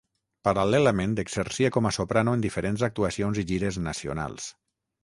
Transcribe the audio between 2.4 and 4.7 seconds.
diferents actuacions i gires nacionals.